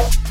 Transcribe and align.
you 0.00 0.29